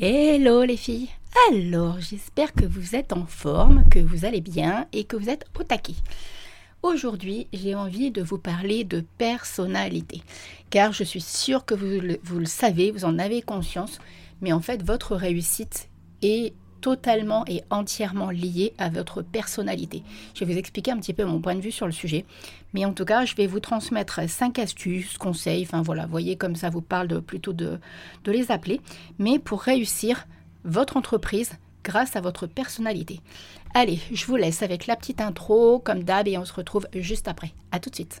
[0.00, 1.08] Hello les filles
[1.50, 5.44] Alors, j'espère que vous êtes en forme, que vous allez bien et que vous êtes
[5.58, 5.96] au taquet.
[6.84, 10.22] Aujourd'hui, j'ai envie de vous parler de personnalité,
[10.70, 13.98] car je suis sûre que vous le, vous le savez, vous en avez conscience,
[14.40, 15.88] mais en fait, votre réussite
[16.22, 20.02] est totalement et entièrement liée à votre personnalité.
[20.34, 22.24] Je vais vous expliquer un petit peu mon point de vue sur le sujet,
[22.72, 26.56] mais en tout cas, je vais vous transmettre cinq astuces, conseils, enfin voilà, voyez comme
[26.56, 27.78] ça vous parle de, plutôt de,
[28.24, 28.80] de les appeler,
[29.18, 30.26] mais pour réussir
[30.64, 31.52] votre entreprise
[31.84, 33.20] grâce à votre personnalité.
[33.74, 37.28] Allez, je vous laisse avec la petite intro, comme d'hab, et on se retrouve juste
[37.28, 37.52] après.
[37.72, 38.20] A tout de suite.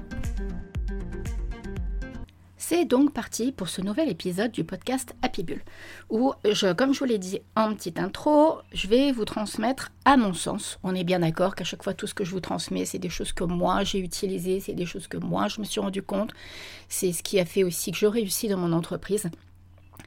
[2.73, 5.61] C'est donc parti pour ce nouvel épisode du podcast Happy Bull,
[6.09, 10.15] où, je, comme je vous l'ai dit en petite intro, je vais vous transmettre à
[10.15, 10.79] mon sens.
[10.81, 13.09] On est bien d'accord qu'à chaque fois, tout ce que je vous transmets, c'est des
[13.09, 16.31] choses que moi j'ai utilisées, c'est des choses que moi je me suis rendu compte.
[16.87, 19.29] C'est ce qui a fait aussi que je réussis dans mon entreprise.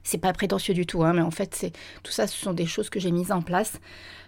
[0.03, 2.65] C'est pas prétentieux du tout, hein, mais en fait, c'est tout ça, ce sont des
[2.65, 3.79] choses que j'ai mises en place.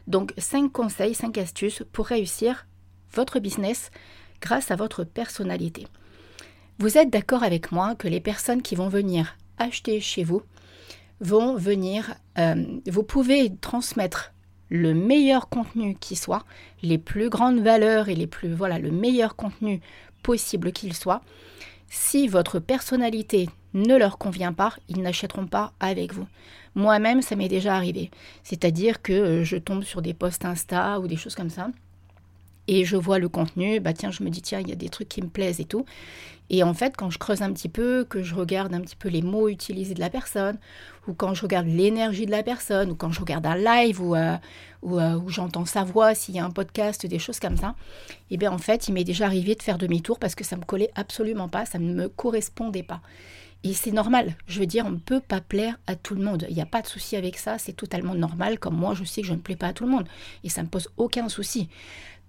[0.09, 2.67] Donc, cinq conseils, cinq astuces pour réussir
[3.15, 3.91] votre business
[4.43, 5.87] grâce à votre personnalité.
[6.79, 10.43] Vous êtes d'accord avec moi que les personnes qui vont venir acheter chez vous
[11.21, 14.35] vont venir, euh, vous pouvez transmettre
[14.69, 16.45] le meilleur contenu qui soit,
[16.83, 19.81] les plus grandes valeurs et les plus, voilà, le meilleur contenu
[20.23, 21.23] possible qu'il soit.
[21.89, 26.27] Si votre personnalité ne leur convient pas, ils n'achèteront pas avec vous.
[26.75, 28.11] Moi-même, ça m'est déjà arrivé.
[28.43, 31.71] C'est-à-dire que euh, je tombe sur des posts Insta ou des choses comme ça
[32.69, 34.89] et je vois le contenu, bah tiens, je me dis tiens, il y a des
[34.89, 35.85] trucs qui me plaisent et tout.
[36.49, 39.09] Et en fait, quand je creuse un petit peu, que je regarde un petit peu
[39.09, 40.59] les mots utilisés de la personne,
[41.09, 44.15] ou quand je regarde l'énergie de la personne, ou quand je regarde un live, ou,
[44.15, 44.37] euh,
[44.85, 47.75] euh, ou, j'entends sa voix, s'il y a un podcast, des choses comme ça,
[48.31, 50.57] et eh bien en fait, il m'est déjà arrivé de faire demi-tour parce que ça
[50.57, 53.01] me collait absolument pas, ça ne me correspondait pas.
[53.65, 56.47] Et c'est normal, je veux dire, on ne peut pas plaire à tout le monde.
[56.49, 59.23] Il n'y a pas de souci avec ça, c'est totalement normal, comme moi je sais
[59.23, 60.07] que je ne plais pas à tout le monde.
[60.45, 61.69] Et ça ne me pose aucun souci.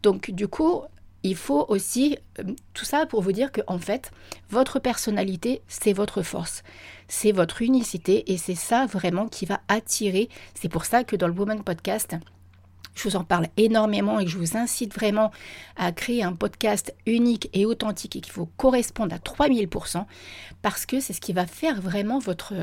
[0.04, 0.84] Donc du coup,
[1.24, 2.44] il faut aussi euh,
[2.74, 4.12] tout ça pour vous dire que en fait,
[4.50, 6.64] votre personnalité, c'est votre force,
[7.08, 10.30] c'est votre unicité et c'est ça vraiment qui va attirer.
[10.54, 12.16] C'est pour ça que dans le Woman Podcast,
[12.96, 15.32] je vous en parle énormément et je vous incite vraiment
[15.76, 20.06] à créer un podcast unique et authentique et qu'il faut correspondre à 3000%
[20.62, 22.54] parce que c'est ce qui va faire vraiment votre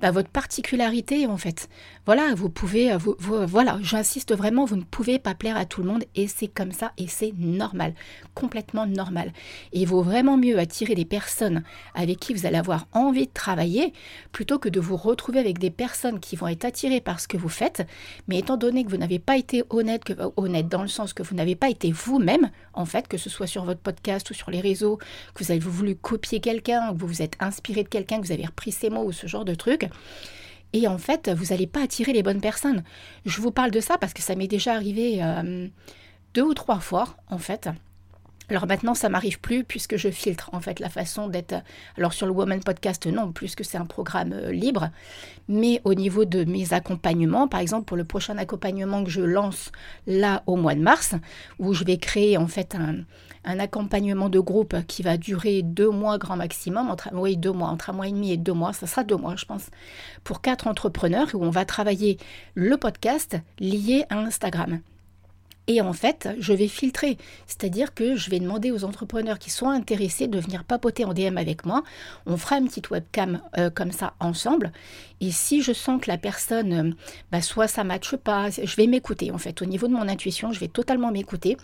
[0.00, 1.68] bah, votre particularité en fait.
[2.06, 5.82] Voilà, vous pouvez, euh, vous, voilà, j'insiste vraiment, vous ne pouvez pas plaire à tout
[5.82, 7.94] le monde et c'est comme ça et c'est normal,
[8.34, 9.32] complètement normal.
[9.72, 11.62] Il vaut vraiment mieux attirer des personnes
[11.94, 13.92] avec qui vous allez avoir envie de travailler
[14.32, 17.36] plutôt que de vous retrouver avec des personnes qui vont être attirées par ce que
[17.36, 17.86] vous faites,
[18.28, 21.22] mais étant donné que vous n'avez pas été honnête, que, honnête dans le sens que
[21.22, 24.50] vous n'avez pas été vous-même, en fait, que ce soit sur votre podcast ou sur
[24.50, 24.98] les réseaux,
[25.34, 28.32] que vous avez voulu copier quelqu'un, que vous vous êtes inspiré de quelqu'un, que vous
[28.32, 29.89] avez repris ses mots ou ce genre de truc,
[30.72, 32.84] et en fait, vous n'allez pas attirer les bonnes personnes.
[33.24, 35.66] Je vous parle de ça parce que ça m'est déjà arrivé euh,
[36.34, 37.68] deux ou trois fois, en fait.
[38.50, 41.54] Alors maintenant, ça m'arrive plus puisque je filtre en fait la façon d'être.
[41.96, 44.90] Alors sur le Woman Podcast, non, plus que c'est un programme euh, libre.
[45.48, 49.70] Mais au niveau de mes accompagnements, par exemple pour le prochain accompagnement que je lance
[50.06, 51.14] là au mois de mars,
[51.60, 53.04] où je vais créer en fait un,
[53.44, 57.90] accompagnement de groupe qui va durer deux mois grand maximum, entre, oui deux mois, entre
[57.90, 59.66] un mois et demi et deux mois, ça sera deux mois je pense,
[60.24, 62.18] pour quatre entrepreneurs où on va travailler
[62.54, 64.80] le podcast lié à Instagram.
[65.66, 67.16] Et en fait, je vais filtrer,
[67.46, 71.38] c'est-à-dire que je vais demander aux entrepreneurs qui sont intéressés de venir papoter en DM
[71.38, 71.84] avec moi.
[72.26, 74.72] On fera une petite webcam euh, comme ça ensemble.
[75.20, 76.90] Et si je sens que la personne, euh,
[77.30, 79.62] bah, soit ça matche pas, je vais m'écouter en fait.
[79.62, 81.56] Au niveau de mon intuition, je vais totalement m'écouter.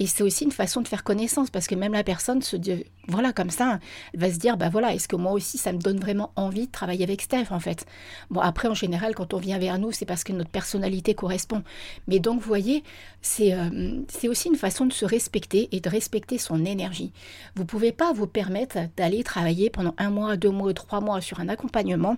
[0.00, 2.84] Et c'est aussi une façon de faire connaissance parce que même la personne se dit,
[3.06, 3.78] voilà, comme ça,
[4.12, 6.66] elle va se dire, bah voilà, est-ce que moi aussi, ça me donne vraiment envie
[6.66, 7.86] de travailler avec Steph, en fait?
[8.30, 11.62] Bon, après, en général, quand on vient vers nous, c'est parce que notre personnalité correspond.
[12.08, 12.82] Mais donc, vous voyez,
[13.22, 17.12] c'est euh, c'est aussi une façon de se respecter et de respecter son énergie.
[17.54, 21.40] Vous pouvez pas vous permettre d'aller travailler pendant un mois, deux mois, trois mois sur
[21.40, 22.16] un accompagnement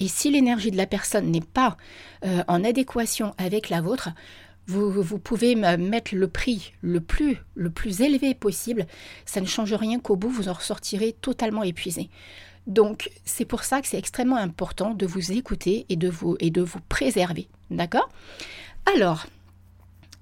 [0.00, 1.76] et si l'énergie de la personne n'est pas
[2.24, 4.10] euh, en adéquation avec la vôtre,
[4.66, 8.86] vous, pouvez mettre le prix le plus, le plus élevé possible.
[9.24, 12.10] Ça ne change rien qu'au bout, vous en ressortirez totalement épuisé.
[12.66, 16.50] Donc, c'est pour ça que c'est extrêmement important de vous écouter et de vous, et
[16.50, 17.48] de vous préserver.
[17.70, 18.08] D'accord?
[18.94, 19.26] Alors,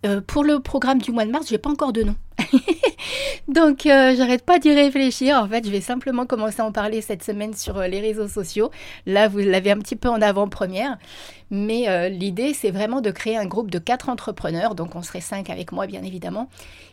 [0.06, 2.16] euh, pour le programme du mois de mars, je n'ai pas encore de nom.
[3.48, 5.36] Donc, euh, j'arrête pas d'y réfléchir.
[5.36, 8.28] En fait, je vais simplement commencer à en parler cette semaine sur euh, les réseaux
[8.28, 8.70] sociaux.
[9.04, 10.96] Là, vous l'avez un petit peu en avant-première.
[11.50, 14.74] Mais euh, l'idée, c'est vraiment de créer un groupe de quatre entrepreneurs.
[14.74, 16.48] Donc, on serait cinq avec moi, bien évidemment.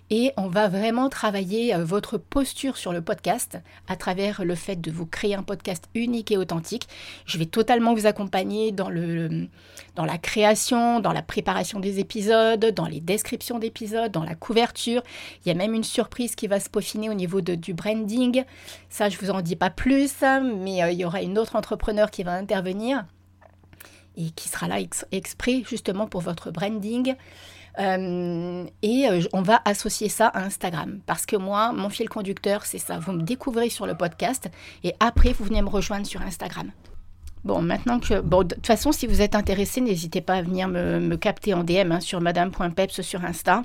[0.09, 3.59] Et on va vraiment travailler votre posture sur le podcast
[3.89, 6.87] à travers le fait de vous créer un podcast unique et authentique.
[7.25, 9.47] Je vais totalement vous accompagner dans, le,
[9.95, 15.03] dans la création, dans la préparation des épisodes, dans les descriptions d'épisodes, dans la couverture.
[15.45, 18.45] Il y a même une surprise qui va se peaufiner au niveau de, du branding.
[18.89, 22.09] Ça, je vous en dis pas plus, mais euh, il y aura une autre entrepreneur
[22.11, 23.03] qui va intervenir
[24.17, 24.77] et qui sera là
[25.11, 27.15] exprès justement pour votre branding.
[27.79, 30.99] Euh, et euh, on va associer ça à Instagram.
[31.05, 32.97] Parce que moi, mon fil conducteur, c'est ça.
[32.97, 34.49] Vous me découvrez sur le podcast
[34.83, 36.71] et après, vous venez me rejoindre sur Instagram.
[37.43, 38.19] Bon, maintenant que.
[38.19, 41.63] Bon, de toute façon, si vous êtes intéressé, n'hésitez pas à venir me, capter en
[41.63, 43.61] DM hein, sur madame.peps sur Insta.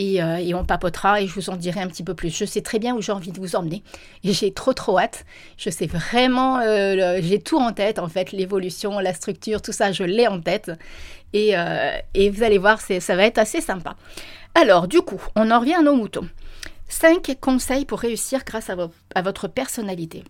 [0.00, 2.30] Euh, et, on papotera et je vous en dirai un petit peu plus.
[2.30, 3.82] Je sais très bien où j'ai envie de vous emmener
[4.22, 5.24] et j'ai trop trop hâte.
[5.56, 9.90] Je sais vraiment, euh, j'ai tout en tête en fait, l'évolution, la structure, tout ça,
[9.90, 10.70] je l'ai en tête.
[11.32, 13.96] Et, euh, et, vous allez voir, ça va être assez sympa.
[14.54, 16.28] Alors du coup, on en revient à nos moutons.
[16.88, 20.24] Cinq conseils pour réussir grâce à votre personnalité.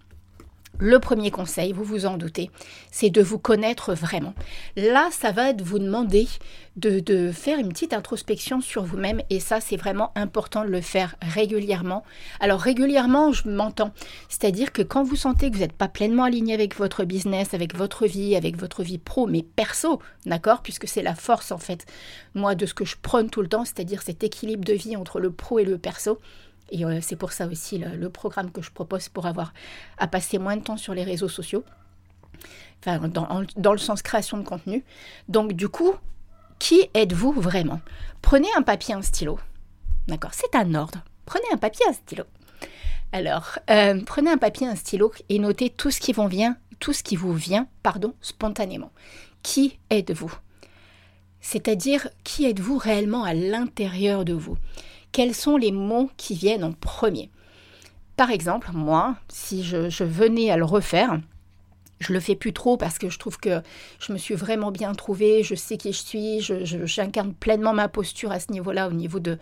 [0.81, 2.53] Le premier conseil, vous vous en doutez,
[2.93, 4.33] c'est de vous connaître vraiment.
[4.77, 6.29] Là, ça va vous demander
[6.77, 11.17] de, faire une petite introspection sur vous-même et ça, c'est vraiment important de le faire
[11.21, 12.05] régulièrement.
[12.39, 13.93] Alors régulièrement, je m'entends,
[14.29, 17.77] c'est-à-dire que quand vous sentez que vous n'êtes pas pleinement aligné avec votre business, avec
[17.77, 21.87] votre vie, avec votre vie pro, mais perso, d'accord, puisque c'est la force en fait,
[22.35, 25.19] moi, de ce que je prône tout le temps, c'est-à-dire cet équilibre de vie entre
[25.19, 26.21] le pro et le perso.
[26.70, 29.53] Et euh, c'est pour ça aussi le, programme que je propose pour avoir
[29.97, 31.65] à passer moins de temps sur les réseaux sociaux,
[32.85, 34.85] dans le sens création de contenu.
[35.29, 35.94] Donc du coup,
[36.59, 37.81] qui êtes-vous vraiment?
[38.23, 39.38] Prenez un papier, un stylo.
[40.09, 41.03] D'accord C'est un ordre.
[41.26, 42.25] Prenez un papier, un stylo.
[43.12, 46.93] Alors, euh, prenez un papier, un stylo et notez tout ce qui vous vient, tout
[46.93, 48.93] ce qui vous vient, pardon, spontanément.
[49.43, 50.32] Qui êtes-vous?
[51.41, 54.56] C'est-à-dire, qui êtes-vous réellement à l'intérieur de vous?
[55.13, 57.31] Quels sont les mots qui viennent en premier?
[58.17, 61.21] Par exemple, moi, si je, venais à le refaire,
[62.01, 63.63] je le fais plus trop parce que je trouve que
[64.01, 68.33] je me suis vraiment bien trouvée, je sais qui je suis, j'incarne pleinement ma posture
[68.33, 69.39] à ce niveau-là, au niveau de,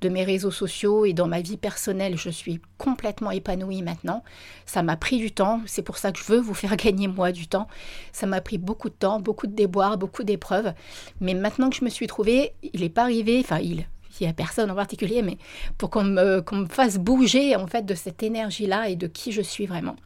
[0.00, 4.22] de, mes réseaux sociaux et dans ma vie personnelle, je suis complètement épanouie maintenant.
[4.66, 7.32] Ça m'a pris du temps, c'est pour ça que je veux vous faire gagner moi
[7.32, 7.68] du temps.
[8.12, 10.72] Ça m'a pris beaucoup de temps, beaucoup de déboires, beaucoup d'épreuves,
[11.20, 13.86] mais maintenant que je me suis trouvée, il n'est pas arrivé, enfin il,
[14.26, 15.38] n'y a personne en particulier, mais
[15.78, 19.42] pour qu'on me, me, fasse bouger en fait de cette énergie-là et de qui je
[19.42, 19.96] suis vraiment.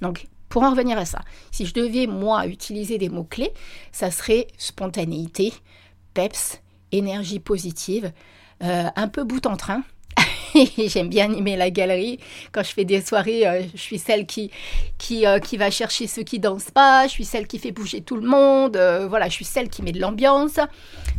[0.00, 1.20] Donc, pour en revenir à ça,
[1.50, 3.52] si je devais moi utiliser des mots-clés,
[3.92, 5.52] ça serait spontanéité,
[6.14, 6.60] peps,
[6.92, 8.12] énergie positive,
[8.62, 9.82] euh, un peu bout en train,
[10.86, 12.18] J'aime bien animer la galerie.
[12.52, 14.50] Quand je fais des soirées, euh, je suis celle qui,
[14.98, 17.06] qui, euh, qui va chercher ceux qui dansent pas.
[17.06, 18.76] Je suis celle qui fait bouger tout le monde.
[18.76, 20.58] Euh, voilà, je suis celle qui met de l'ambiance.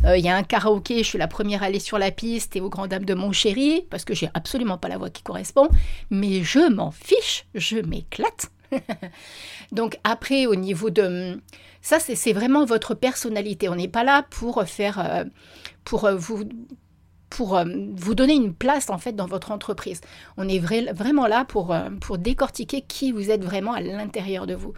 [0.04, 2.60] Il y a un karaoké, je suis la première à aller sur la piste et
[2.60, 5.68] aux grandes dames de mon chéri, parce que j'ai absolument pas la voix qui correspond.
[6.10, 8.50] Mais je m'en fiche, je m'éclate.
[9.72, 11.40] Donc après, au niveau de...
[11.82, 13.68] Ça, c'est vraiment votre personnalité.
[13.68, 15.24] On n'est pas là pour faire...
[15.84, 16.44] pour vous
[17.30, 17.64] pour euh,
[17.94, 20.00] vous donner une place en fait dans votre entreprise.
[20.36, 24.54] On est vraiment là pour, euh, pour décortiquer qui vous êtes vraiment à l'intérieur de
[24.54, 24.74] vous.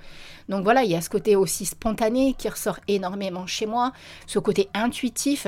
[0.48, 3.92] Donc voilà, il y a ce côté aussi spontané qui ressort énormément chez moi,
[4.26, 5.46] ce côté intuitif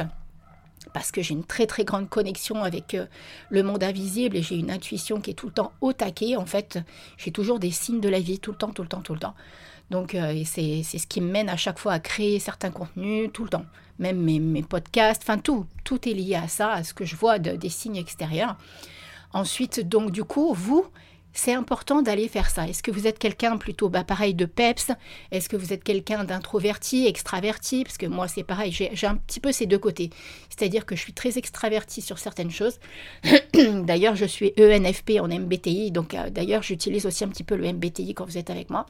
[0.93, 3.07] parce que j'ai une très très grande connexion avec euh,
[3.51, 6.37] le monde invisible et j'ai une intuition qui est tout le temps au taquet.
[6.37, 6.79] En fait,
[7.17, 9.21] j'ai toujours des signes de la vie tout le temps, tout le temps, tout le
[9.21, 9.35] temps.
[9.91, 13.51] Donc c'est ce qui me mène à chaque fois à créer certains contenus tout le
[13.51, 13.65] temps
[14.01, 17.39] même mes, podcasts, enfin tout, tout est lié à ça, à ce que je vois
[17.39, 18.57] des signes extérieurs.
[19.33, 20.87] Ensuite, donc du coup, vous,
[21.33, 22.67] c'est important d'aller faire ça.
[22.67, 24.91] Est-ce que vous êtes quelqu'un plutôt bah, pareil de peps?
[25.31, 27.85] Est-ce que vous êtes quelqu'un d'introverti, extraverti?
[27.85, 30.11] Parce que moi c'est pareil, j'ai un petit peu ces deux côtés.
[30.49, 32.81] C'est-à-dire que je suis très extraverti sur certaines choses.
[33.55, 37.73] d'ailleurs je suis ENFP en MBTI, donc euh, d'ailleurs j'utilise aussi un petit peu le
[37.73, 38.87] MBTI quand vous êtes avec moi.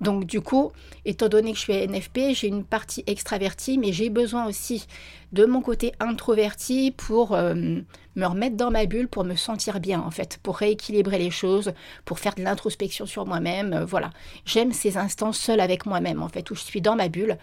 [0.00, 0.72] Donc du coup,
[1.04, 4.86] étant donné que je suis NFP, j'ai une partie extravertie, mais j'ai besoin aussi
[5.32, 10.00] de mon côté introverti pour euh, me remettre dans ma bulle, pour me sentir bien
[10.00, 11.72] en fait, pour rééquilibrer les choses,
[12.04, 13.72] pour faire de l'introspection sur moi-même.
[13.72, 14.10] Euh, voilà,
[14.44, 17.38] j'aime ces instants seuls avec moi-même en fait, où je suis dans ma bulle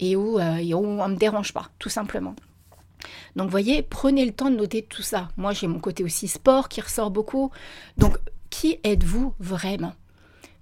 [0.00, 2.34] et où, euh, on ne me dérange pas, tout simplement.
[3.36, 5.28] Donc voyez, prenez le temps de noter tout ça.
[5.36, 7.50] Moi j'ai mon côté aussi sport qui ressort beaucoup.
[7.98, 8.18] Donc
[8.50, 9.92] qui êtes-vous vraiment?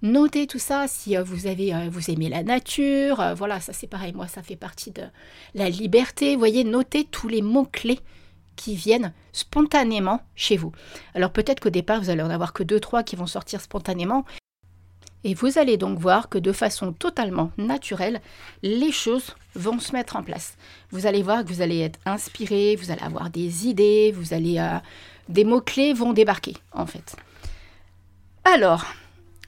[0.01, 3.73] Notez tout ça si euh, vous avez euh, vous aimez la nature, euh, voilà, ça
[3.73, 5.03] c'est pareil, moi ça fait partie de
[5.53, 6.35] la liberté.
[6.35, 7.99] Voyez, notez tous les mots-clés
[8.55, 10.71] qui viennent spontanément chez vous.
[11.13, 14.25] Alors peut-être qu'au départ, vous allez en avoir que deux, trois qui vont sortir spontanément.
[15.23, 18.21] Et vous allez donc voir que de façon totalement naturelle,
[18.61, 20.55] les choses vont se mettre en place.
[20.91, 24.63] Vous allez voir que vous allez être inspiré, vous allez avoir des idées, vous allez...
[25.27, 27.15] des mots-clés vont débarquer, en fait.
[28.43, 28.85] Alors,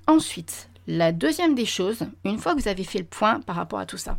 [0.07, 3.79] Ensuite, la deuxième des choses, une fois que vous avez fait le point par rapport
[3.79, 4.15] à tout ça,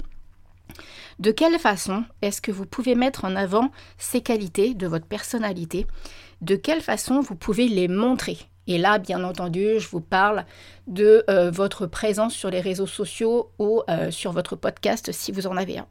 [1.19, 5.87] de quelle façon est-ce que vous pouvez mettre en avant ces qualités de votre personnalité?
[6.43, 8.37] De quelle façon vous pouvez les montrer?
[8.67, 10.45] Et là, bien entendu, je vous parle
[10.87, 15.47] de euh, votre présence sur les réseaux sociaux ou euh, sur votre podcast si vous
[15.47, 15.87] en avez un.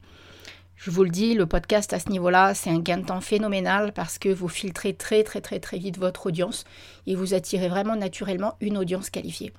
[0.75, 3.93] Je vous le dis, le podcast à ce niveau-là, c'est un gain de temps phénoménal
[3.93, 6.65] parce que vous filtrez très très très très vite votre audience
[7.07, 9.51] et vous attirez vraiment naturellement une audience qualifiée.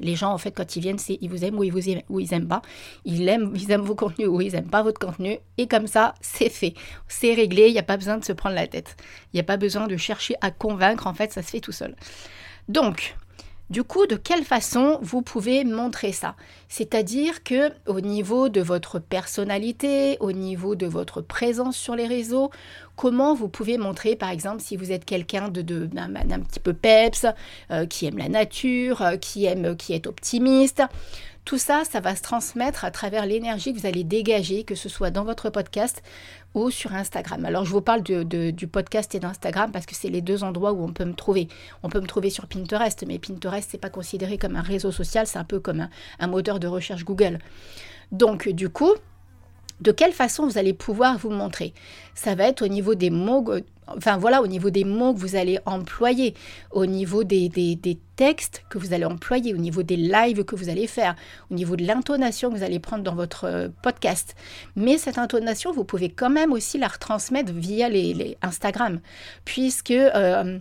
[0.00, 2.02] Les gens, en fait, quand ils viennent, c'est ils vous aiment ou ils vous aiment,
[2.08, 2.62] ou ils aiment pas.
[3.04, 5.38] Ils aiment, ils aiment vos contenus ou ils aiment pas votre contenu.
[5.58, 6.74] Et comme ça, c'est fait.
[7.08, 7.68] C'est réglé.
[7.68, 8.96] Il n'y a pas besoin de se prendre la tête.
[9.32, 11.06] Il n'y a pas besoin de chercher à convaincre.
[11.06, 11.94] En fait, ça se fait tout seul.
[12.68, 13.16] Donc,
[13.72, 16.36] du coup, de quelle façon vous pouvez montrer ça?
[16.68, 22.50] C'est-à-dire que au niveau de votre personnalité, au niveau de votre présence sur les réseaux,
[22.96, 27.24] comment vous pouvez montrer, par exemple, si vous êtes quelqu'un de, d'un, petit peu peps,
[27.70, 30.82] euh, qui aime la nature, euh, qui aime, qui est optimiste,
[31.44, 34.88] tout ça, ça va se transmettre à travers l'énergie que vous allez dégager, que ce
[34.88, 36.02] soit dans votre podcast
[36.54, 37.44] ou sur Instagram.
[37.44, 40.84] Alors, je vous parle du podcast et d'Instagram parce que c'est les deux endroits où
[40.84, 41.48] on peut me trouver.
[41.82, 45.26] On peut me trouver sur Pinterest, mais Pinterest, c'est pas considéré comme un réseau social,
[45.26, 45.88] c'est un peu comme
[46.20, 47.38] un moteur de recherche Google.
[48.12, 48.92] Donc, du coup,
[49.80, 51.74] de quelle façon vous allez pouvoir vous montrer?
[52.14, 53.44] Ça va être au niveau des mots,
[53.86, 56.34] enfin voilà, au niveau des mots que vous allez employer,
[56.70, 60.68] au niveau des, des, textes que vous allez employer, au niveau des lives que vous
[60.68, 61.16] allez faire,
[61.50, 64.36] au niveau de l'intonation que vous allez prendre dans votre euh, podcast.
[64.76, 69.00] Mais cette intonation, vous pouvez quand même aussi la retransmettre via les, Instagram,
[69.44, 70.58] puisque euh,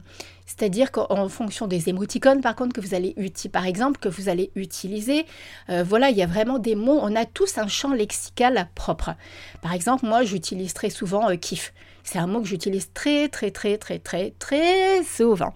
[0.52, 4.28] c'est-à-dire qu'en fonction des émoticônes, par contre, que vous allez utiliser, par exemple, que vous
[4.28, 5.26] allez utiliser,
[5.70, 7.00] euh, voilà, il y a vraiment des mots.
[7.02, 9.16] On a tous un champ lexical propre.
[9.62, 11.74] Par exemple, moi, j'utilise très souvent euh, kiff.
[12.04, 15.54] C'est un mot que j'utilise très, très, très, très, très, très souvent.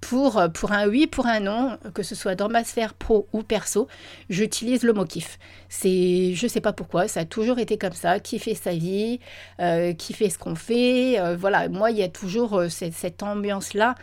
[0.00, 3.28] Pour, euh, pour un oui, pour un non, que ce soit dans ma sphère pro
[3.34, 3.86] ou perso,
[4.30, 5.38] j'utilise le mot kiff.
[5.68, 8.18] C'est, je sais pas pourquoi, ça a toujours été comme ça.
[8.18, 9.20] Kiffer sa vie,
[9.60, 11.18] euh, kiffer ce qu'on fait.
[11.36, 13.94] voilà, moi, il y a toujours cette, cette ambiance-là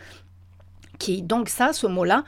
[0.98, 2.24] qui, donc ça, ce mot-là,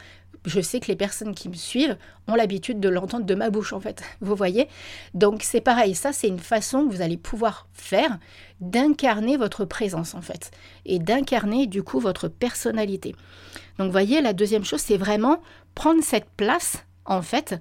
[0.47, 1.97] je sais que les personnes qui me suivent
[2.28, 4.02] ont l'habitude de l'entendre de ma bouche, en fait.
[4.20, 4.68] Vous voyez
[5.14, 8.18] Donc c'est pareil, ça c'est une façon que vous allez pouvoir faire
[8.61, 10.50] d'incarner votre présence, en fait,
[10.85, 13.14] et d'incarner du coup votre personnalité.
[13.78, 15.40] Donc voyez, la deuxième chose, c'est vraiment
[15.75, 17.61] prendre cette place, en fait,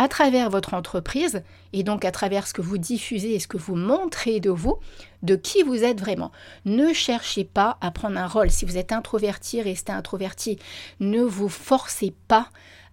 [0.00, 1.42] à travers votre entreprise
[1.74, 4.78] et donc à travers ce que vous diffusez et ce que vous montrez de vous,
[5.22, 6.32] de qui vous êtes vraiment.
[6.64, 8.50] Ne cherchez pas à prendre un rôle.
[8.50, 10.58] Si vous êtes introverti, restez introverti.
[11.00, 12.48] Ne vous forcez pas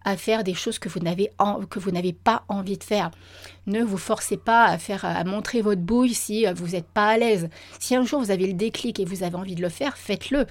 [0.08, 3.12] à faire des choses que vous n'avez pas envie de faire.
[3.66, 7.10] Ne vous forcez pas à faire à montrer votre bouille si euh, vous n'êtes pas
[7.10, 7.50] à l'aise.
[7.78, 10.46] Si un jour vous avez le déclic et vous avez envie de le faire, faites-le.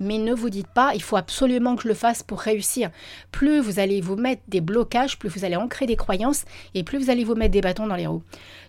[0.00, 2.90] Mais ne vous dites pas il faut absolument que je le fasse pour réussir.
[3.32, 6.96] Plus vous allez vous mettre des blocages, plus vous allez ancrer des croyances et plus
[6.96, 8.22] vous allez vous mettre des bâtons dans les roues.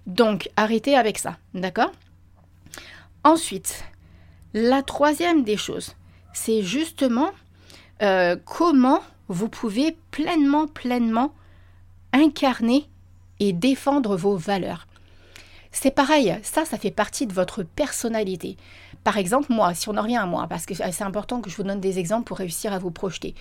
[0.07, 1.93] Donc arrêtez avec ça, d'accord?
[3.23, 3.85] Ensuite,
[4.53, 5.95] la troisième des choses,
[6.33, 7.31] c'est justement
[8.01, 8.99] euh, comment
[9.33, 11.33] vous pouvez pleinement, pleinement
[12.13, 12.87] incarner
[13.39, 14.87] et défendre vos valeurs.
[15.71, 18.57] C'est pareil, ça, ça fait partie de votre personnalité.
[19.03, 21.57] Par exemple, moi, si on en revient à moi, parce que c'est important que je
[21.57, 23.33] vous donne des exemples pour réussir à vous projeter.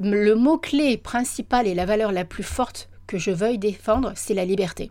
[0.00, 4.44] Le mot-clé principal et la valeur la plus forte que je veuille défendre, c'est la
[4.44, 4.90] liberté.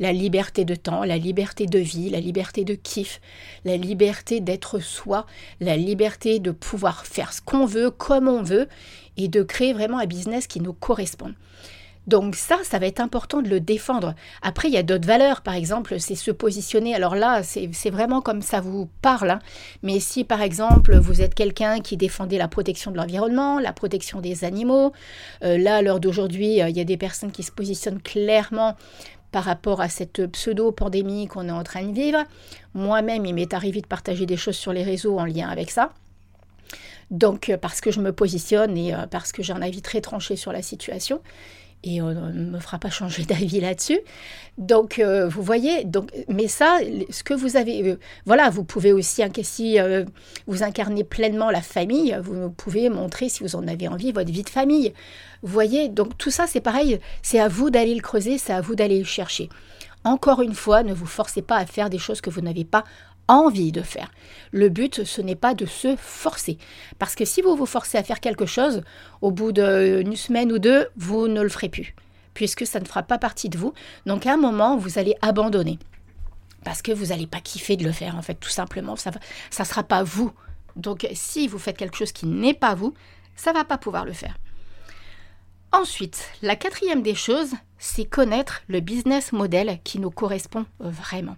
[0.00, 3.20] La liberté de temps, la liberté de vie, la liberté de kiff,
[3.64, 5.26] la liberté d'être soi,
[5.60, 8.68] la liberté de pouvoir faire ce qu'on veut, comme on veut,
[9.16, 11.34] et de créer vraiment un business qui nous corresponde.
[12.08, 14.14] Donc ça, ça va être important de le défendre.
[14.40, 16.94] Après, il y a d'autres valeurs, par exemple, c'est se positionner.
[16.94, 19.30] Alors là, c'est vraiment comme ça vous parle.
[19.30, 19.38] Hein.
[19.82, 24.22] Mais si, par exemple, vous êtes quelqu'un qui défendait la protection de l'environnement, la protection
[24.22, 24.92] des animaux,
[25.44, 28.74] euh, là, à l'heure d'aujourd'hui, euh, il y a des personnes qui se positionnent clairement
[29.30, 32.24] par rapport à cette pseudo-pandémie qu'on est en train de vivre.
[32.74, 35.92] Moi-même, il m'est arrivé de partager des choses sur les réseaux en lien avec ça.
[37.10, 40.36] Donc, euh, parce que je me positionne et parce que j'ai un avis très tranché
[40.36, 41.20] sur la situation
[41.84, 44.00] et on ne me fera pas changer d'avis là-dessus.
[44.56, 46.78] Donc, euh, vous voyez, donc, mais ça,
[47.10, 50.04] ce que vous avez, euh, voilà, vous pouvez aussi, hein, si euh,
[50.46, 54.42] vous incarnez pleinement la famille, vous pouvez montrer, si vous en avez envie, votre vie
[54.42, 54.92] de famille.
[55.42, 58.60] Vous voyez, donc tout ça, c'est pareil, c'est à vous d'aller le creuser, c'est à
[58.60, 59.48] vous d'aller le chercher.
[60.04, 62.84] Encore une fois, ne vous forcez pas à faire des choses que vous n'avez pas
[63.28, 64.10] envie de faire.
[64.52, 66.58] Le but, ce n'est pas de se forcer.
[66.98, 68.82] Parce que si vous vous forcez à faire quelque chose,
[69.20, 71.94] au bout d'une semaine ou deux, vous ne le ferez plus.
[72.34, 73.74] Puisque ça ne fera pas partie de vous.
[74.06, 75.78] Donc à un moment, vous allez abandonner.
[76.64, 78.96] Parce que vous n'allez pas kiffer de le faire, en fait, tout simplement.
[78.96, 79.12] Ça
[79.58, 80.32] ne sera pas vous.
[80.76, 82.94] Donc si vous faites quelque chose qui n'est pas vous,
[83.36, 84.36] ça va pas pouvoir le faire.
[85.70, 91.36] Ensuite, la quatrième des choses, c'est connaître le business model qui nous correspond vraiment.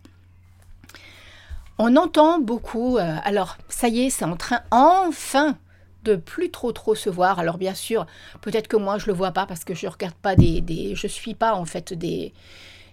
[1.82, 5.56] On entend beaucoup, euh, alors ça y est, c'est en train enfin
[6.04, 7.38] de plus trop trop se voir.
[7.38, 8.04] Alors bien sûr,
[8.42, 11.34] peut-être que moi je le vois pas parce que je regarde pas des, je suis
[11.34, 12.34] pas en fait des,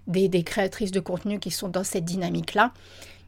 [0.07, 2.71] des, créatrices de contenu qui sont dans cette dynamique-là.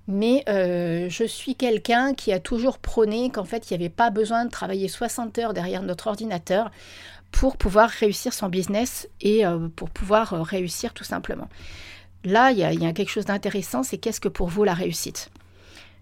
[0.08, 4.12] Mais euh, je suis quelqu'un qui a toujours prôné qu'en fait, il n'y avait pas
[4.12, 6.72] besoin de travailler 60 heures derrière notre ordinateur
[7.32, 11.50] pour pouvoir réussir son business et euh, pour pouvoir réussir tout simplement.
[12.24, 15.30] Là, il y, a quelque chose d'intéressant, c'est qu'est-ce que pour vous la réussite?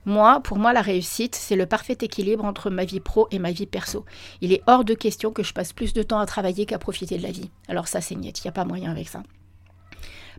[0.08, 3.52] Moi, pour moi, la réussite, c'est le parfait équilibre entre ma vie pro et ma
[3.52, 4.06] vie perso.
[4.40, 7.18] Il est hors de question que je passe plus de temps à travailler qu'à profiter
[7.18, 7.52] de la vie.
[7.68, 9.22] Alors ça, c'est net, il n'y a pas moyen avec ça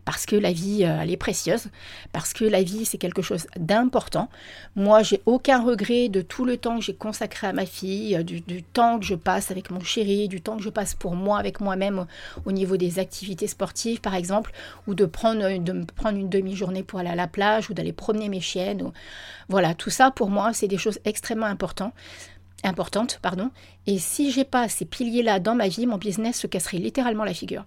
[0.09, 1.67] parce que la vie, euh, elle est précieuse,
[2.13, 4.27] parce que la vie, c'est quelque chose d'important.
[4.75, 8.23] Moi, j'ai aucun regret de tout le temps que j'ai consacré à ma fille, euh,
[8.23, 11.37] du, temps que je passe avec mon chéri, du temps que je passe pour moi,
[11.37, 12.07] avec moi-même,
[12.45, 14.51] au niveau des activités sportives, par exemple,
[14.87, 18.29] ou de prendre, me prendre une demi-journée pour aller à la plage, ou d'aller promener
[18.29, 18.91] mes chiennes.
[19.47, 21.93] Voilà, tout ça, pour moi, c'est des choses extrêmement importantes
[22.63, 23.51] importante, pardon.
[23.87, 27.33] Et si j'ai pas ces piliers-là dans ma vie, mon business se casserait littéralement la
[27.33, 27.63] figure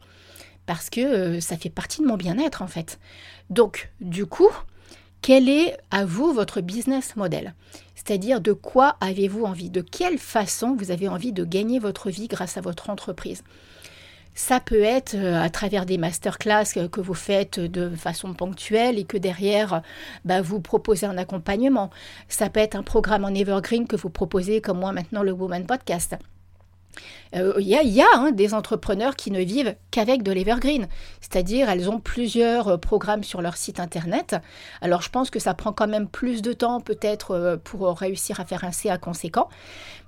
[0.66, 2.98] parce que euh, ça fait partie de mon bien-être en fait.
[3.50, 4.50] Donc, du coup,
[5.20, 7.54] quel est à vous votre business model?
[7.94, 9.70] C'est-à-dire de quoi avez-vous envie?
[9.70, 13.42] De quelle façon vous avez envie de gagner votre vie grâce à votre entreprise?
[14.34, 19.04] Ça peut être euh, à travers des masterclass que vous faites de façon ponctuelle et
[19.04, 19.82] que derrière,
[20.24, 21.90] bah, vous proposez un accompagnement.
[22.28, 25.66] Ça peut être un programme en evergreen que vous proposez comme moi maintenant le Woman
[25.66, 26.16] Podcast.
[27.32, 30.88] Il euh, y a, hein, des entrepreneurs qui ne vivent qu'avec de l'evergreen,
[31.20, 34.36] c'est-à-dire elles ont plusieurs euh, programmes sur leur site internet.
[34.80, 38.40] Alors je pense que ça prend quand même plus de temps peut-être euh, pour réussir
[38.40, 39.48] à faire un CA conséquent,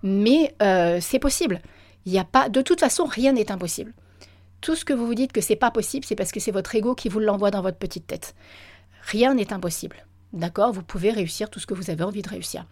[0.02, 0.54] mais
[1.00, 1.60] c'est possible.
[2.06, 3.94] Il y a pas, de toute façon, rien n'est impossible.
[4.60, 6.74] Tout ce que vous vous dites que c'est pas possible, c'est parce que c'est votre
[6.74, 8.34] ego qui vous l'envoie dans votre petite tête.
[9.02, 10.04] Rien n'est impossible.
[10.34, 10.72] D'accord?
[10.72, 12.66] Vous pouvez réussir tout ce que vous avez envie de réussir.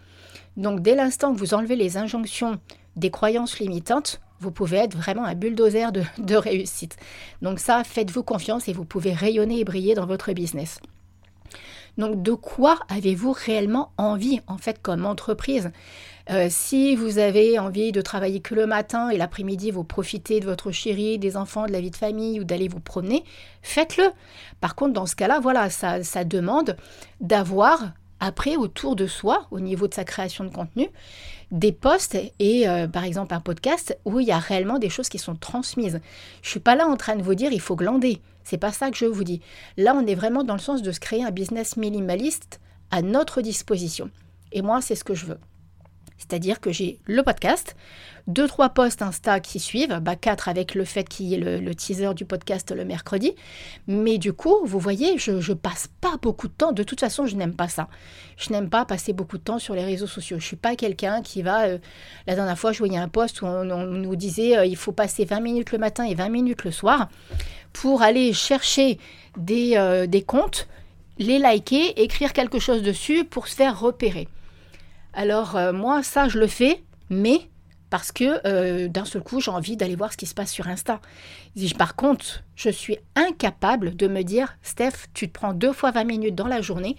[0.57, 2.59] Donc dès l'instant que vous enlevez les injonctions
[2.97, 6.97] des croyances limitantes, vous pouvez être vraiment un bulldozer de, réussite.
[7.41, 10.81] Donc ça, faites-vous confiance et vous pouvez rayonner et briller dans votre business.
[11.99, 15.71] Donc de quoi avez-vous réellement envie en fait comme entreprise?
[16.31, 20.47] Euh, Si vous avez envie de travailler que le matin et l'après-midi vous profitez de
[20.47, 23.25] votre chérie, des enfants, de la vie de famille ou d'aller vous promener,
[23.61, 24.05] faites-le.
[24.61, 26.77] Par contre dans ce cas-là, voilà, ça demande
[27.21, 30.89] d'avoir après autour de soi, au niveau de sa création de contenu,
[31.51, 35.09] des posts et euh, par exemple un podcast où il y a réellement des choses
[35.09, 36.01] qui sont transmises.
[36.41, 38.23] Je suis pas là en train de vous dire il faut glander.
[38.45, 39.41] C'est pas ça que je vous dis.
[39.77, 42.61] Là, on est vraiment dans le sens de se créer un business minimaliste
[42.93, 44.09] à notre disposition.
[44.53, 45.39] Et moi, c'est ce que je veux.
[46.17, 47.75] C'est-à-dire que j'ai le podcast,
[48.29, 51.75] deux, trois posts Insta qui suivent, bah, quatre avec le fait qu'il y ait le,
[51.75, 53.35] teaser du podcast le mercredi.
[53.89, 56.73] Mais du coup, vous voyez, je ne passe pas beaucoup de temps.
[56.73, 57.89] De toute façon, je n'aime pas ça.
[58.37, 60.39] Je n'aime pas passer beaucoup de temps sur les réseaux sociaux.
[60.39, 61.65] Je suis pas quelqu'un qui va...
[61.65, 61.79] Euh,
[62.27, 65.25] la dernière fois, je voyais un post où on, nous disait euh, il faut passer
[65.25, 67.09] 20 minutes le matin et 20 minutes le soir
[67.73, 68.99] pour aller chercher
[69.37, 70.69] des, euh, des comptes,
[71.19, 74.29] les liker, écrire quelque chose dessus pour se faire repérer.
[75.15, 77.51] Alors moi, ça, je le fais, mais
[77.93, 80.67] parce que euh, d'un seul coup, j'ai envie d'aller voir ce qui se passe sur
[80.67, 81.03] Insta.
[81.77, 86.05] Par contre, je suis incapable de me dire, Steph, tu te prends deux fois 20
[86.05, 86.97] minutes dans la journée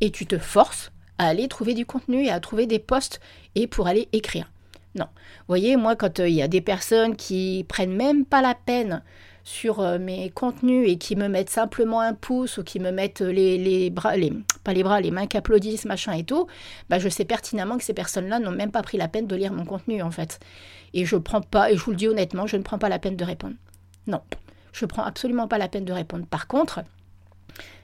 [0.00, 3.20] et tu te forces à aller trouver du contenu et à trouver des posts
[3.54, 4.50] et pour aller écrire.
[4.96, 5.04] Non.
[5.04, 8.56] Vous voyez, moi, quand euh, il y a des personnes qui prennent même pas la
[8.56, 9.04] peine
[9.44, 13.20] sur euh, mes contenus et qui me mettent simplement un pouce ou qui me mettent
[13.20, 14.32] les, bras, les,
[14.64, 16.46] pas les bras, les mains qui applaudissent, machin et tout,
[16.88, 19.52] bah je sais pertinemment que ces personnes-là n'ont même pas pris la peine de lire
[19.52, 20.40] mon contenu en fait.
[20.94, 22.98] Et je prends pas, et je vous le dis honnêtement, je ne prends pas la
[22.98, 23.54] peine de répondre.
[24.06, 24.20] Non,
[24.72, 26.26] je prends absolument pas la peine de répondre.
[26.26, 26.80] Par contre,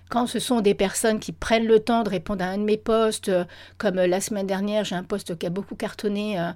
[0.09, 2.77] quand ce sont des personnes qui prennent le temps de répondre à un de mes
[2.77, 3.45] posts, euh,
[3.77, 6.39] comme euh, la semaine dernière, j'ai un post qui a beaucoup cartonné.
[6.39, 6.51] Euh,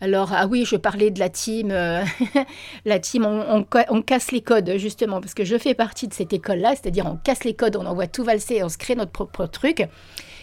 [0.00, 1.68] alors, ah oui, je parlais de la team,
[2.84, 6.70] la team, on, casse les codes, justement, parce que je fais partie de cette école-là,
[6.70, 9.88] c'est-à-dire on casse les codes, on envoie tout valser, on se crée notre propre truc.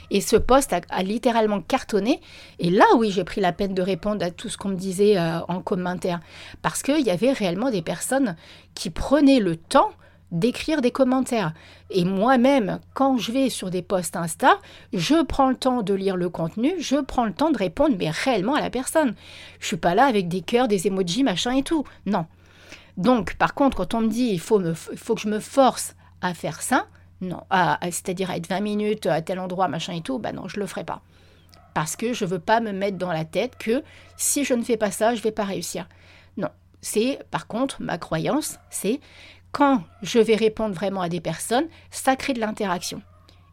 [0.10, 2.20] Et ce post a, littéralement cartonné.
[2.60, 5.18] Et là, oui, j'ai pris la peine de répondre à tout ce qu'on me disait
[5.20, 6.20] en commentaire.
[6.62, 8.36] Parce qu'il y avait réellement des personnes
[8.76, 9.92] qui prenaient le temps
[10.34, 11.54] d'écrire des commentaires.
[11.90, 14.60] Et moi-même, quand je vais sur des posts Insta,
[14.92, 18.10] je prends le temps de lire le contenu, je prends le temps de répondre, mais
[18.10, 19.16] réellement à la personne.
[19.60, 21.86] Je suis pas là avec des cœurs, des emojis, machin et tout.
[22.06, 22.26] Non.
[22.98, 25.96] Donc, par contre, quand on me dit il faut, me, faut que je me force
[26.22, 26.88] à faire ça,
[27.22, 27.42] non,
[27.84, 30.66] c'est-à-dire à être 20 minutes à tel endroit, machin et tout, bah non, je le
[30.66, 31.02] ferai pas.
[31.74, 33.84] Parce que je veux pas me mettre dans la tête que
[34.18, 35.88] si je ne fais pas ça, je vais pas réussir.
[36.38, 36.50] Non,
[36.82, 39.00] c'est par contre ma croyance, c'est
[39.54, 43.02] quand je vais répondre vraiment à des personnes, ça crée de l'interaction.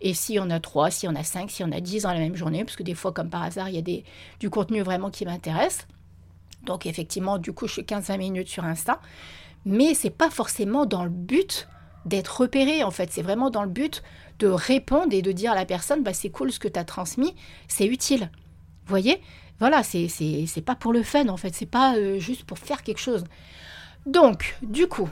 [0.00, 1.80] Et s'il y en a trois, s'il y en a cinq, s'il y en a
[1.80, 4.02] dix dans la même journée, parce que des fois, comme par hasard, il y a
[4.40, 5.86] du contenu vraiment qui m'intéresse.
[6.64, 9.00] Donc effectivement, du coup, je suis 15-20 minutes sur Insta.
[9.66, 11.68] Mais c'est pas forcément dans le but
[12.06, 13.12] d'être repéré, en fait.
[13.12, 14.02] C'est vraiment dans le but
[14.38, 16.84] de répondre et de dire à la personne, bah, c'est cool ce que tu as
[16.84, 17.34] transmis,
[17.68, 18.30] c'est utile.
[18.86, 19.20] Voyez?
[19.58, 21.54] Voilà, c'est pas pour le fun, en fait.
[21.54, 23.24] C'est pas euh, juste pour faire quelque chose.
[24.06, 25.10] Donc, du coup,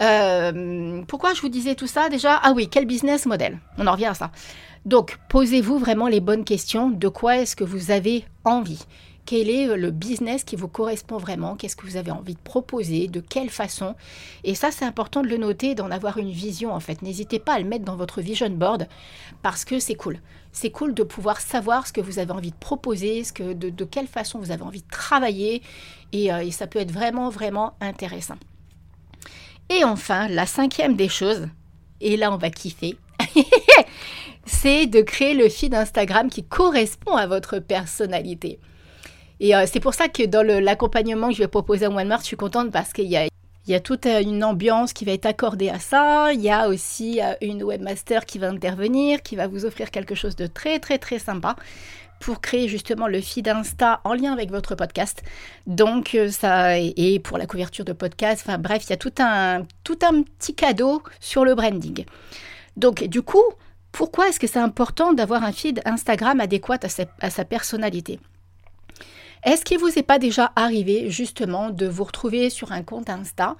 [0.00, 2.40] euh, pourquoi je vous disais tout ça déjà?
[2.42, 3.58] Ah oui, quel business model?
[3.78, 4.30] On en revient à ça.
[4.86, 6.88] Donc, posez-vous vraiment les bonnes questions.
[6.90, 8.84] De quoi est-ce que vous avez envie?
[9.26, 13.06] Quel est le business qui vous correspond vraiment, qu'est-ce que vous avez envie de proposer,
[13.06, 13.94] de quelle façon?
[14.42, 17.02] Et ça, c'est important de le noter, d'en avoir une vision en fait.
[17.02, 18.88] N'hésitez pas à le mettre dans votre vision board
[19.42, 20.18] parce que c'est cool.
[20.50, 23.84] C'est cool de pouvoir savoir ce que vous avez envie de proposer, ce que, de,
[23.84, 25.62] quelle façon vous avez envie de travailler.
[26.12, 28.36] et euh, ça peut être vraiment, vraiment intéressant.
[29.70, 31.46] Et enfin, la cinquième des choses,
[32.00, 32.96] et là on va kiffer,
[34.44, 38.58] c'est de créer le feed Instagram qui correspond à votre personnalité.
[39.38, 42.08] Et euh, c'est pour ça que dans l'accompagnement que je vais proposer au mois de
[42.08, 44.92] mars, je suis contente parce qu'il y a, il y a toute euh, une ambiance
[44.92, 46.32] qui va être accordée à ça.
[46.34, 50.16] Il y a aussi euh, une webmaster qui va intervenir, qui va vous offrir quelque
[50.16, 51.54] chose de très très très sympa
[52.20, 55.22] pour créer justement le feed Insta en lien avec votre podcast.
[55.66, 59.14] Donc euh, ça et pour la couverture de podcast, enfin bref, il y a tout
[59.18, 62.04] un tout un petit cadeau sur le branding.
[62.76, 63.42] Donc du coup,
[63.90, 68.20] pourquoi est-ce que c'est important d'avoir un feed Instagram adéquat à sa, à personnalité?
[69.42, 73.56] Est-ce qu'il vous est pas déjà arrivé justement de vous retrouver sur un compte Insta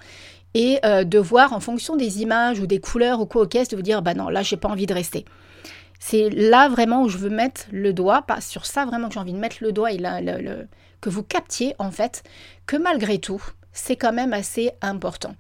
[0.53, 3.69] et euh, de voir en fonction des images ou des couleurs ou quoi au caisse
[3.69, 5.25] de vous dire bah non là j'ai pas envie de rester?
[6.01, 9.21] C'est là vraiment où je veux mettre le doigt, pas sur ça vraiment que j'ai
[9.21, 10.21] envie de mettre le doigt et là,
[11.01, 12.25] que vous captiez en fait
[12.67, 15.37] que malgré tout, c'est quand même assez important.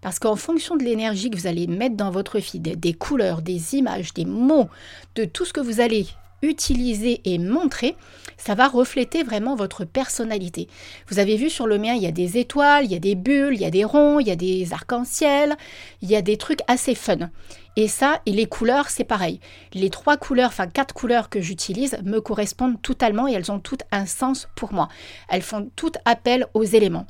[0.00, 3.74] Parce qu'en fonction de l'énergie que vous allez mettre dans votre feed, des couleurs, des
[3.74, 4.70] images, des mots,
[5.16, 6.06] de tout ce que vous allez
[6.42, 7.96] utiliser et montrer,
[8.36, 10.68] ça va refléter vraiment votre personnalité.
[11.08, 13.14] Vous avez vu sur le mien, il y a des étoiles, il y a des
[13.14, 15.56] bulles, il y a des ronds, il y a des arcs-en-ciel,
[16.02, 17.30] il y a des trucs assez fun.
[17.76, 19.40] Et ça, et les couleurs, c'est pareil.
[19.72, 23.84] Les trois couleurs, enfin quatre couleurs que j'utilise me correspondent totalement et elles ont toutes
[23.92, 24.88] un sens pour moi.
[25.28, 27.06] Elles font toutes appel aux éléments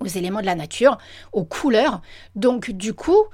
[0.00, 0.98] aux éléments de la nature,
[1.32, 2.02] aux couleurs.
[2.34, 3.24] Donc du coup,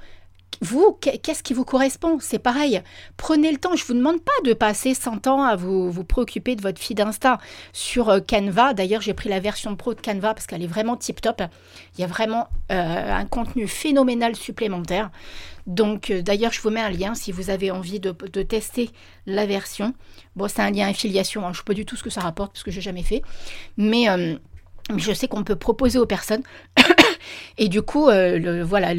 [0.61, 2.17] vous, qu'est-ce qui vous correspond?
[2.19, 2.81] C'est pareil.
[3.17, 3.75] Prenez le temps.
[3.75, 6.79] Je ne vous demande pas de passer 100 ans à vous, vous préoccuper de votre
[6.79, 7.39] feed Insta
[7.71, 8.73] sur euh, Canva.
[8.73, 11.41] D'ailleurs, j'ai pris la version pro de Canva parce qu'elle est vraiment tip top.
[11.97, 15.11] Il y a vraiment euh, un contenu phénoménal supplémentaire.
[15.67, 18.11] Donc, euh, d'ailleurs, je vous mets un lien si vous avez envie de,
[18.43, 18.89] tester
[19.25, 19.93] la version.
[20.35, 21.41] Bon, c'est un lien affiliation.
[21.41, 21.53] Hein.
[21.53, 23.03] Je ne sais pas du tout ce que ça rapporte parce que je n'ai jamais
[23.03, 23.21] fait.
[23.77, 24.07] Mais
[24.97, 26.43] je sais qu'on peut proposer aux personnes.
[27.57, 28.93] et du coup, euh, voilà,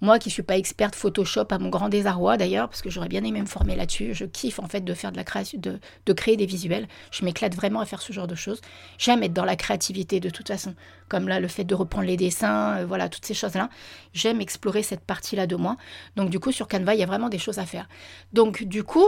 [0.00, 3.22] moi qui suis pas experte Photoshop, à mon grand désarroi d'ailleurs, parce que j'aurais bien
[3.22, 6.12] aimé me former là-dessus, je kiffe en fait de faire de la création, de, de
[6.12, 6.88] créer des visuels.
[7.12, 8.60] Je m'éclate vraiment à faire ce genre de choses.
[8.98, 10.74] J'aime être dans la créativité de toute façon,
[11.08, 13.70] comme là le fait de reprendre les dessins, euh, voilà, toutes ces choses-là.
[14.12, 15.76] J'aime explorer cette partie-là de moi.
[16.16, 17.88] Donc du coup, sur Canva, il y a vraiment des choses à faire.
[18.32, 19.06] Donc du coup,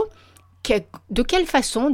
[1.09, 1.93] de quelle façon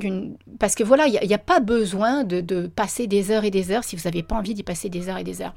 [0.59, 3.71] Parce que voilà, il n'y a, pas besoin de, de, passer des heures et des
[3.71, 5.55] heures si vous n'avez pas envie d'y passer des heures et des heures.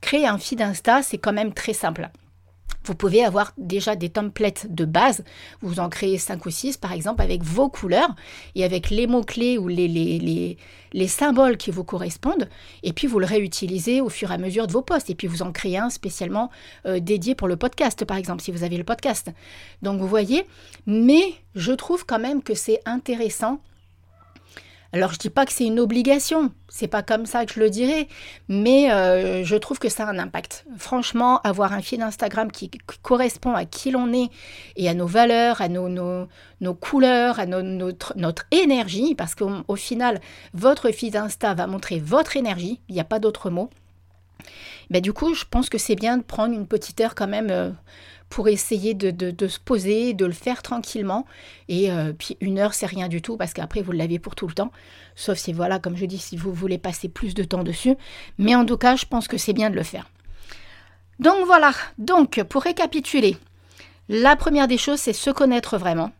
[0.00, 2.10] Créer un feed Insta, c'est quand même très simple.
[2.84, 5.24] Vous pouvez avoir déjà des templates de base.
[5.60, 8.14] Vous en créez 5 ou 6, par exemple, avec vos couleurs
[8.54, 10.56] et avec les mots-clés ou les, les,
[10.92, 12.48] les, symboles qui vous correspondent.
[12.82, 15.10] Et puis, vous le réutilisez au fur et à mesure de vos posts.
[15.10, 16.50] Et puis, vous en créez un spécialement
[16.86, 19.30] euh, dédié pour le podcast, par exemple, si vous avez le podcast.
[19.82, 20.44] Donc, vous voyez.
[20.86, 23.60] Mais je trouve quand même que c'est intéressant
[24.92, 27.70] alors je dis pas que c'est une obligation, c'est pas comme ça que je le
[27.70, 28.08] dirais,
[28.48, 30.66] mais euh, je trouve que ça a un impact.
[30.76, 34.28] Franchement, avoir un fil Instagram qui, correspond à qui l'on est
[34.76, 36.28] et à nos valeurs, à nos,
[36.74, 40.20] couleurs, à notre, notre énergie, parce qu'au final,
[40.52, 43.70] votre fil Insta va montrer votre énergie, il n'y a pas d'autre mot.
[44.90, 47.50] Ben, du coup, je pense que c'est bien de prendre une petite heure quand même
[47.50, 47.70] euh,
[48.32, 51.26] pour essayer de, se poser, de le faire tranquillement.
[51.68, 54.46] Et euh, puis une heure, c'est rien du tout parce qu'après, vous l'avez pour tout
[54.46, 54.72] le temps.
[55.14, 57.94] Sauf si, voilà, comme je dis, si vous voulez passer plus de temps dessus.
[58.38, 60.08] Mais en tout cas, je pense que c'est bien de le faire.
[61.18, 63.36] Donc voilà, donc pour récapituler,
[64.08, 66.10] la première des choses, c'est se connaître vraiment.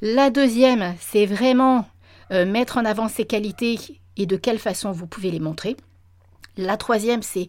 [0.00, 1.86] La deuxième, c'est vraiment
[2.32, 3.78] euh, mettre en avant ses qualités
[4.16, 5.76] et de quelle façon vous pouvez les montrer.
[6.56, 7.48] La troisième, c'est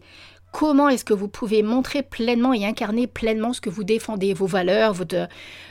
[0.52, 4.46] Comment est-ce que vous pouvez montrer pleinement et incarner pleinement ce que vous défendez, vos
[4.46, 5.28] valeurs, votre,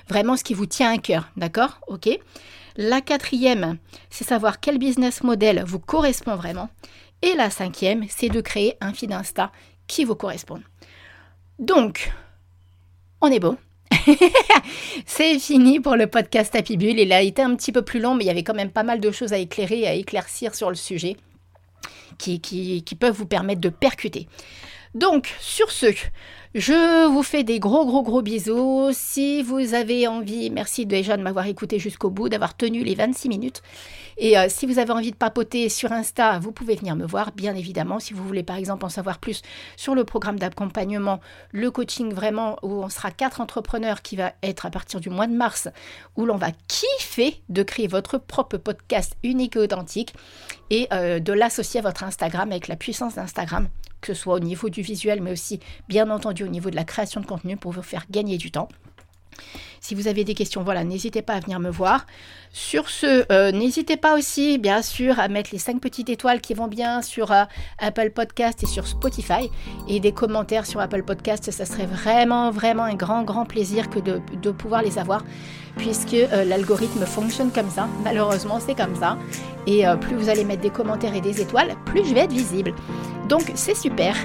[0.08, 1.82] vraiment ce qui vous tient à cœur, d'accord?
[1.88, 2.10] Ok?
[2.78, 3.78] La quatrième,
[4.10, 6.70] c'est savoir quel business model vous correspond vraiment.
[7.22, 9.52] Et la cinquième, c'est de créer un feed Insta
[9.88, 10.62] qui vous correspond.
[11.58, 12.14] Donc,
[13.20, 13.58] on est bon.
[15.06, 17.00] c'est fini pour le podcast Happy Bull.
[17.00, 18.84] Il a été un petit peu plus long, mais il y avait quand même pas
[18.84, 21.18] mal de choses à éclairer, à éclaircir sur le sujet
[22.20, 24.28] qui, peuvent vous permettre de percuter.
[24.96, 25.88] Donc, sur ce,
[26.56, 28.90] je vous fais des gros gros gros bisous.
[28.92, 33.30] Si vous avez envie, merci déjà de m'avoir écouté jusqu'au bout, d'avoir tenu les 26
[33.30, 33.62] minutes.
[34.18, 37.34] Et euh, si vous avez envie de papoter sur Insta, vous pouvez venir me voir,
[37.34, 38.00] bien évidemment.
[38.00, 39.44] Si vous voulez par exemple en savoir plus
[39.78, 41.20] sur le programme d'accompagnement,
[41.52, 45.28] le coaching vraiment, où on sera quatre entrepreneurs qui va être à partir du mois
[45.28, 45.68] de mars,
[46.16, 50.16] où l'on va kiffer de créer votre propre podcast unique et authentique
[50.72, 53.70] et euh, de l'associer à votre Instagram avec la puissance d'Instagram
[54.02, 56.84] que ce soit au niveau du visuel, mais aussi bien entendu au niveau de la
[56.84, 58.70] création de contenu pour vous faire gagner du temps.
[59.82, 62.06] Si vous avez des questions, voilà, n'hésitez pas à venir me voir.
[62.52, 66.56] Sur ce, euh, n'hésitez pas aussi, bien sûr, à mettre les 5 petites étoiles qui
[66.56, 67.44] vont bien sur euh,
[67.78, 69.52] Apple Podcast et sur Spotify.
[69.88, 74.00] Et des commentaires sur Apple Podcast, ça serait vraiment, vraiment un grand, grand plaisir que
[74.00, 75.24] de, pouvoir les avoir,
[75.78, 77.88] puisque euh, l'algorithme fonctionne comme ça.
[78.04, 79.18] Malheureusement, c'est comme ça.
[79.68, 82.74] Et plus vous allez mettre des commentaires et des étoiles, plus je vais être visible.
[83.30, 84.16] Donc, c'est super.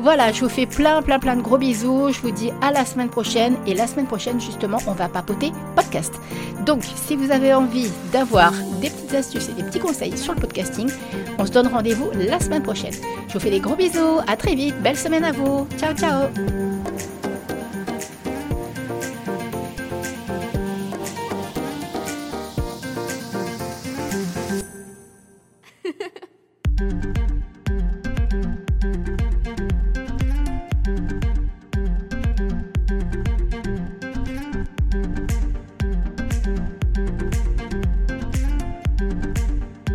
[0.00, 2.10] Voilà, je vous fais plein, plein, plein de gros bisous.
[2.12, 3.56] Je vous dis à la semaine prochaine.
[3.66, 6.12] Et la semaine prochaine, justement, on va papoter podcast.
[6.66, 7.54] Donc, si vous avez
[8.12, 10.90] d'avoir des petites astuces et des petits conseils sur le podcasting,
[11.38, 12.94] on se donne rendez-vous la semaine prochaine.
[13.28, 14.20] Je vous fais des gros bisous.
[14.26, 14.74] À très vite.
[14.82, 15.66] Belle semaine à vous.
[15.78, 16.28] Ciao, ciao.